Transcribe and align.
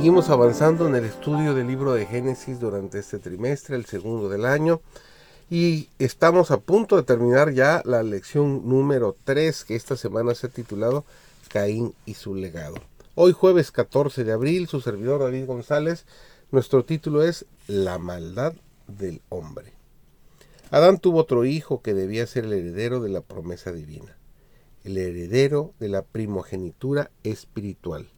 Seguimos 0.00 0.30
avanzando 0.30 0.88
en 0.88 0.94
el 0.94 1.04
estudio 1.04 1.52
del 1.52 1.66
libro 1.66 1.92
de 1.92 2.06
Génesis 2.06 2.58
durante 2.58 2.98
este 2.98 3.18
trimestre, 3.18 3.76
el 3.76 3.84
segundo 3.84 4.30
del 4.30 4.46
año, 4.46 4.80
y 5.50 5.90
estamos 5.98 6.50
a 6.50 6.58
punto 6.58 6.96
de 6.96 7.02
terminar 7.02 7.52
ya 7.52 7.82
la 7.84 8.02
lección 8.02 8.66
número 8.66 9.14
3 9.24 9.62
que 9.66 9.76
esta 9.76 9.98
semana 9.98 10.34
se 10.34 10.46
ha 10.46 10.50
titulado 10.50 11.04
Caín 11.50 11.92
y 12.06 12.14
su 12.14 12.34
legado. 12.34 12.76
Hoy 13.14 13.32
jueves 13.32 13.70
14 13.72 14.24
de 14.24 14.32
abril, 14.32 14.68
su 14.68 14.80
servidor 14.80 15.20
David 15.20 15.44
González, 15.44 16.06
nuestro 16.50 16.82
título 16.82 17.22
es 17.22 17.44
La 17.66 17.98
maldad 17.98 18.54
del 18.88 19.20
hombre. 19.28 19.74
Adán 20.70 20.98
tuvo 20.98 21.18
otro 21.18 21.44
hijo 21.44 21.82
que 21.82 21.92
debía 21.92 22.26
ser 22.26 22.46
el 22.46 22.54
heredero 22.54 23.00
de 23.00 23.10
la 23.10 23.20
promesa 23.20 23.70
divina, 23.70 24.16
el 24.82 24.96
heredero 24.96 25.74
de 25.78 25.90
la 25.90 26.00
primogenitura 26.00 27.10
espiritual. 27.22 28.08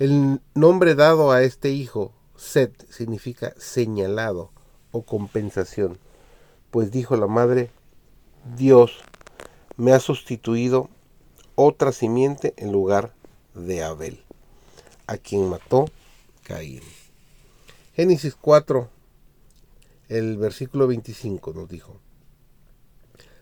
El 0.00 0.40
nombre 0.54 0.94
dado 0.94 1.30
a 1.30 1.42
este 1.42 1.68
hijo, 1.72 2.14
Set, 2.34 2.90
significa 2.90 3.52
señalado 3.58 4.50
o 4.92 5.02
compensación, 5.02 5.98
pues 6.70 6.90
dijo 6.90 7.16
la 7.16 7.26
madre, 7.26 7.70
Dios 8.56 9.00
me 9.76 9.92
ha 9.92 10.00
sustituido 10.00 10.88
otra 11.54 11.92
simiente 11.92 12.54
en 12.56 12.72
lugar 12.72 13.12
de 13.52 13.82
Abel, 13.82 14.24
a 15.06 15.18
quien 15.18 15.50
mató 15.50 15.84
Caín. 16.44 16.80
Génesis 17.92 18.34
4, 18.40 18.88
el 20.08 20.38
versículo 20.38 20.86
25 20.86 21.52
nos 21.52 21.68
dijo, 21.68 22.00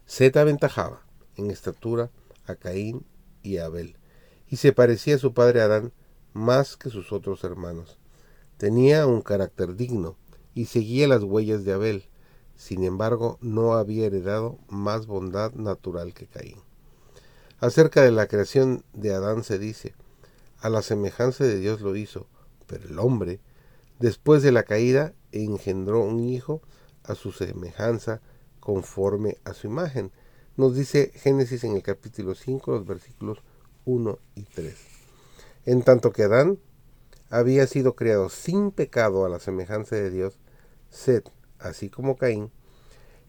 Set 0.06 0.36
aventajaba 0.36 1.02
en 1.36 1.52
estatura 1.52 2.10
a 2.48 2.56
Caín 2.56 3.06
y 3.44 3.58
a 3.58 3.66
Abel, 3.66 3.94
y 4.48 4.56
se 4.56 4.72
parecía 4.72 5.14
a 5.14 5.18
su 5.18 5.32
padre 5.32 5.60
Adán, 5.60 5.92
más 6.32 6.76
que 6.76 6.90
sus 6.90 7.12
otros 7.12 7.44
hermanos. 7.44 7.98
Tenía 8.56 9.06
un 9.06 9.22
carácter 9.22 9.76
digno 9.76 10.16
y 10.54 10.66
seguía 10.66 11.08
las 11.08 11.22
huellas 11.22 11.64
de 11.64 11.72
Abel. 11.72 12.08
Sin 12.56 12.84
embargo, 12.84 13.38
no 13.40 13.74
había 13.74 14.06
heredado 14.06 14.58
más 14.68 15.06
bondad 15.06 15.52
natural 15.52 16.12
que 16.14 16.26
Caín. 16.26 16.58
Acerca 17.60 18.02
de 18.02 18.10
la 18.10 18.26
creación 18.26 18.84
de 18.92 19.14
Adán 19.14 19.44
se 19.44 19.58
dice, 19.58 19.94
a 20.60 20.68
la 20.68 20.82
semejanza 20.82 21.44
de 21.44 21.58
Dios 21.58 21.80
lo 21.80 21.94
hizo, 21.96 22.26
pero 22.66 22.88
el 22.88 22.98
hombre, 22.98 23.40
después 23.98 24.42
de 24.42 24.52
la 24.52 24.64
caída, 24.64 25.14
engendró 25.32 26.00
un 26.00 26.20
hijo 26.20 26.62
a 27.04 27.14
su 27.14 27.32
semejanza, 27.32 28.20
conforme 28.60 29.38
a 29.44 29.54
su 29.54 29.66
imagen. 29.66 30.12
Nos 30.56 30.74
dice 30.76 31.12
Génesis 31.14 31.64
en 31.64 31.74
el 31.74 31.82
capítulo 31.82 32.34
5, 32.34 32.70
los 32.72 32.86
versículos 32.86 33.38
1 33.84 34.18
y 34.34 34.42
3. 34.42 34.97
En 35.68 35.82
tanto 35.82 36.12
que 36.12 36.22
Adán 36.22 36.58
había 37.28 37.66
sido 37.66 37.94
creado 37.94 38.30
sin 38.30 38.70
pecado 38.70 39.26
a 39.26 39.28
la 39.28 39.38
semejanza 39.38 39.96
de 39.96 40.08
Dios, 40.08 40.38
Seth, 40.88 41.28
así 41.58 41.90
como 41.90 42.16
Caín, 42.16 42.50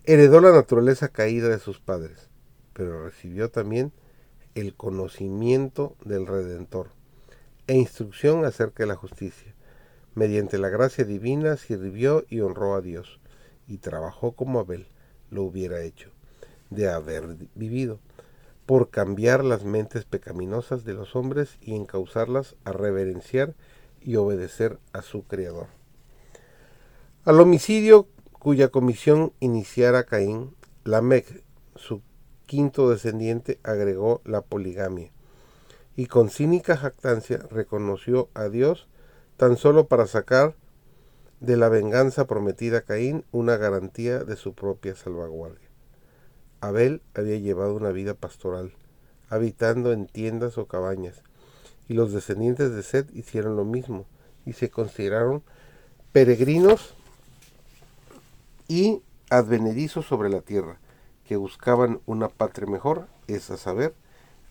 heredó 0.06 0.40
la 0.40 0.54
naturaleza 0.54 1.10
caída 1.10 1.50
de 1.50 1.60
sus 1.60 1.82
padres, 1.82 2.30
pero 2.72 3.04
recibió 3.04 3.52
también 3.52 3.92
el 4.56 4.74
conocimiento 4.74 5.98
del 6.06 6.28
Redentor 6.28 6.92
e 7.68 7.76
instrucción 7.76 8.46
acerca 8.46 8.84
de 8.84 8.88
la 8.88 8.96
justicia. 8.96 9.54
Mediante 10.16 10.60
la 10.60 10.70
gracia 10.70 11.04
divina 11.04 11.58
sirvió 11.58 12.24
y 12.30 12.40
honró 12.40 12.76
a 12.76 12.80
Dios, 12.80 13.20
y 13.68 13.80
trabajó 13.80 14.32
como 14.32 14.62
Abel 14.62 14.88
lo 15.30 15.44
hubiera 15.44 15.82
hecho, 15.82 16.10
de 16.70 16.88
haber 16.88 17.36
vivido 17.56 18.00
por 18.70 18.92
cambiar 18.92 19.44
las 19.44 19.64
mentes 19.64 20.06
pecaminosas 20.06 20.84
de 20.84 20.94
los 20.94 21.16
hombres 21.16 21.58
y 21.60 21.74
encauzarlas 21.74 22.56
a 22.66 22.72
reverenciar 22.72 23.56
y 24.00 24.16
obedecer 24.18 24.78
a 24.94 25.02
su 25.02 25.24
Creador. 25.24 25.66
Al 27.26 27.42
homicidio 27.42 28.08
cuya 28.32 28.68
comisión 28.68 29.34
iniciara 29.40 30.04
Caín, 30.04 30.56
Lamec, 30.84 31.44
su 31.76 32.04
quinto 32.46 32.92
descendiente, 32.92 33.60
agregó 33.64 34.22
la 34.24 34.42
poligamia 34.42 35.12
y 35.96 36.06
con 36.06 36.30
cínica 36.30 36.78
jactancia 36.78 37.40
reconoció 37.50 38.30
a 38.36 38.50
Dios 38.50 38.88
tan 39.36 39.58
solo 39.58 39.88
para 39.88 40.06
sacar 40.06 40.54
de 41.40 41.58
la 41.58 41.70
venganza 41.70 42.28
prometida 42.28 42.78
a 42.78 42.82
Caín 42.82 43.26
una 43.32 43.58
garantía 43.58 44.20
de 44.24 44.36
su 44.36 44.54
propia 44.54 44.94
salvaguardia. 44.94 45.69
Abel 46.62 47.02
había 47.14 47.38
llevado 47.38 47.74
una 47.74 47.92
vida 47.92 48.14
pastoral, 48.14 48.74
habitando 49.30 49.92
en 49.94 50.08
tiendas 50.08 50.58
o 50.58 50.68
cabañas, 50.68 51.24
y 51.88 51.94
los 51.94 52.12
descendientes 52.12 52.72
de 52.74 52.84
Seth 52.84 53.16
hicieron 53.16 53.56
lo 53.56 53.66
mismo 53.66 54.06
y 54.46 54.54
se 54.54 54.70
consideraron 54.70 55.44
peregrinos 56.12 56.94
y 58.68 59.02
advenedizos 59.30 60.06
sobre 60.06 60.30
la 60.30 60.42
tierra, 60.42 60.80
que 61.28 61.38
buscaban 61.38 62.02
una 62.06 62.30
patria 62.30 62.68
mejor, 62.68 63.08
es 63.28 63.50
a 63.52 63.58
saber, 63.58 63.94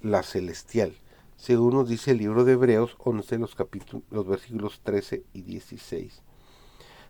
la 0.01 0.23
celestial, 0.23 0.95
según 1.37 1.75
nos 1.75 1.89
dice 1.89 2.13
el 2.13 2.19
libro 2.19 2.45
de 2.45 2.53
Hebreos 2.53 2.97
11, 2.99 3.39
los, 3.39 3.55
capítulos, 3.55 4.05
los 4.11 4.27
versículos 4.27 4.81
13 4.83 5.25
y 5.33 5.43
16. 5.43 6.23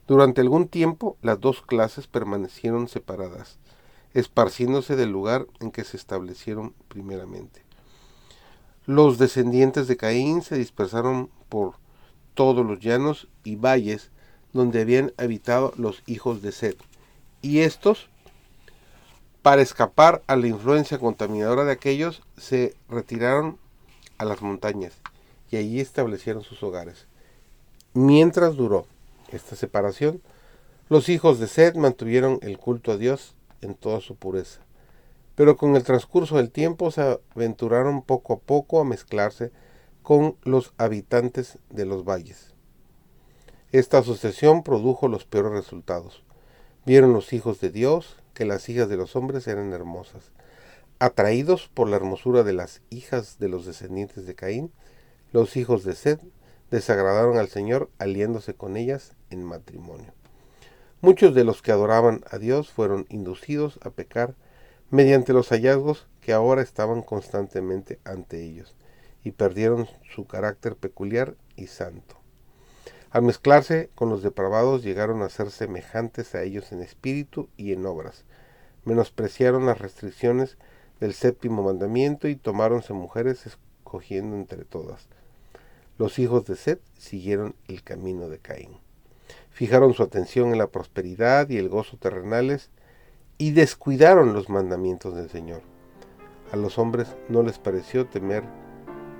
Durante 0.07 0.41
algún 0.41 0.69
tiempo 0.69 1.17
las 1.23 1.41
dos 1.41 1.63
clases 1.63 2.07
permanecieron 2.07 2.89
separadas, 2.89 3.59
esparciéndose 4.19 4.97
del 4.97 5.11
lugar 5.11 5.47
en 5.61 5.71
que 5.71 5.85
se 5.85 5.97
establecieron 5.97 6.75
primeramente. 6.89 7.63
Los 8.85 9.19
descendientes 9.19 9.87
de 9.87 9.97
Caín 9.97 10.43
se 10.43 10.57
dispersaron 10.57 11.31
por 11.49 11.75
todos 12.35 12.67
los 12.67 12.81
llanos 12.81 13.29
y 13.45 13.57
valles 13.57 14.11
donde 14.53 14.81
habían 14.81 15.13
habitado 15.19 15.73
los 15.77 16.03
hijos 16.07 16.43
de 16.43 16.53
Seth, 16.53 16.81
y 17.43 17.61
estos, 17.61 18.09
para 19.43 19.63
escapar 19.63 20.23
a 20.27 20.35
la 20.35 20.49
influencia 20.49 20.99
contaminadora 20.99 21.65
de 21.65 21.73
aquellos, 21.73 22.23
se 22.37 22.75
retiraron 22.89 23.59
a 24.17 24.25
las 24.25 24.43
montañas 24.43 24.95
y 25.51 25.59
allí 25.59 25.79
establecieron 25.81 26.43
sus 26.43 26.63
hogares. 26.65 27.07
Mientras 27.95 28.57
duró 28.57 28.87
esta 29.31 29.55
separación, 29.55 30.21
los 30.89 31.09
hijos 31.09 31.39
de 31.39 31.47
Seth 31.47 31.77
mantuvieron 31.77 32.41
el 32.43 32.59
culto 32.59 32.91
a 32.91 32.97
Dios 32.97 33.37
en 33.61 33.75
toda 33.75 34.01
su 34.01 34.17
pureza. 34.17 34.61
Pero 35.35 35.57
con 35.57 35.77
el 35.77 35.85
transcurso 35.85 36.37
del 36.37 36.51
tiempo 36.51 36.91
se 36.91 37.21
aventuraron 37.35 38.03
poco 38.03 38.35
a 38.35 38.39
poco 38.39 38.81
a 38.81 38.85
mezclarse 38.85 39.53
con 40.03 40.37
los 40.43 40.73
habitantes 40.79 41.59
de 41.71 41.85
los 41.85 42.05
valles. 42.05 42.55
Esta 43.71 43.99
asociación 43.99 44.63
produjo 44.63 45.09
los 45.09 45.27
peores 45.27 45.53
resultados. 45.53 46.25
Vieron 46.87 47.13
los 47.13 47.33
hijos 47.35 47.61
de 47.61 47.71
Dios 47.71 48.17
que 48.33 48.47
las 48.47 48.69
hijas 48.69 48.89
de 48.89 48.97
los 48.97 49.15
hombres 49.15 49.47
eran 49.47 49.73
hermosas. 49.73 50.33
Atraídos 50.99 51.71
por 51.75 51.89
la 51.89 51.97
hermosura 51.97 52.43
de 52.43 52.55
las 52.55 52.81
hijas 52.89 53.39
de 53.39 53.49
los 53.49 53.67
descendientes 53.67 54.27
de 54.27 54.35
Caín, 54.35 54.73
los 55.33 55.57
hijos 55.57 55.85
de 55.85 55.95
Seth 55.95 56.23
desagradaron 56.71 57.37
al 57.37 57.49
Señor 57.49 57.91
aliándose 57.99 58.55
con 58.55 58.77
ellas 58.77 59.15
en 59.31 59.45
matrimonio. 59.45 60.15
Muchos 61.01 61.33
de 61.33 61.45
los 61.45 61.63
que 61.63 61.71
adoraban 61.71 62.25
a 62.29 62.39
Dios 62.39 62.73
fueron 62.73 63.07
inducidos 63.09 63.79
a 63.83 63.91
pecar 63.91 64.35
mediante 64.91 65.33
los 65.33 65.51
hallazgos 65.51 66.09
que 66.21 66.33
ahora 66.33 66.61
estaban 66.61 67.03
constantemente 67.03 68.01
ante 68.03 68.43
ellos, 68.43 68.75
y 69.23 69.31
perdieron 69.31 69.87
su 70.13 70.27
carácter 70.27 70.75
peculiar 70.75 71.37
y 71.55 71.69
santo. 71.69 72.17
Al 73.11 73.23
mezclarse 73.23 73.91
con 73.95 74.09
los 74.09 74.25
depravados 74.25 74.83
llegaron 74.83 75.23
a 75.23 75.29
ser 75.29 75.53
semejantes 75.53 76.35
a 76.35 76.43
ellos 76.43 76.73
en 76.73 76.83
espíritu 76.83 77.49
y 77.57 77.73
en 77.73 77.87
obras, 77.87 78.25
menospreciaron 78.85 79.67
las 79.67 79.79
restricciones 79.79 80.59
del 80.99 81.15
séptimo 81.15 81.63
mandamiento 81.63 82.27
y 82.27 82.35
tomáronse 82.35 82.93
mujeres 82.93 83.47
escogiendo 83.47 84.35
entre 84.35 84.65
todas. 84.65 85.07
Los 85.97 86.19
hijos 86.19 86.45
de 86.47 86.57
Seth 86.57 86.83
siguieron 86.99 87.55
el 87.69 87.85
camino 87.85 88.29
de 88.29 88.41
Caín 88.41 88.88
fijaron 89.59 89.93
su 89.93 90.05
atención 90.05 90.53
en 90.53 90.59
la 90.59 90.69
prosperidad 90.69 91.49
y 91.49 91.57
el 91.57 91.69
gozo 91.69 91.97
terrenales 91.97 92.71
y 93.39 93.51
descuidaron 93.51 94.33
los 94.33 94.49
mandamientos 94.49 95.17
del 95.17 95.31
Señor. 95.31 95.63
A 96.53 96.57
los 96.57 96.79
hombres 96.79 97.17
no 97.29 97.43
les 97.43 97.59
pareció 97.59 98.07
temer 98.07 98.45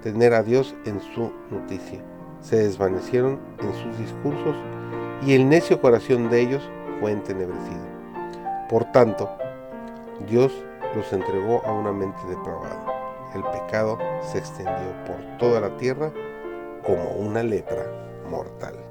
tener 0.01 0.35
a 0.35 0.45
Dios 0.45 0.77
en 0.85 1.01
su 1.01 1.33
noticia. 1.51 2.05
Se 2.41 2.55
desvanecieron 2.55 3.41
en 3.59 3.75
sus 3.75 3.99
discursos 3.99 4.55
y 5.27 5.33
el 5.33 5.49
necio 5.49 5.81
corazón 5.81 6.31
de 6.31 6.41
ellos 6.41 6.63
fue 7.01 7.11
entenebrecido. 7.11 7.83
Por 8.69 8.85
tanto, 8.93 9.29
Dios 10.31 10.53
los 10.95 11.13
entregó 11.13 11.67
a 11.67 11.73
una 11.73 11.91
mente 11.91 12.21
depravada. 12.29 12.87
El 13.35 13.43
pecado 13.43 13.99
se 14.23 14.39
extendió 14.39 15.05
por 15.05 15.17
toda 15.39 15.61
la 15.61 15.77
tierra 15.79 16.13
como 16.87 17.11
una 17.15 17.43
lepra 17.43 17.85
mortal. 18.31 18.88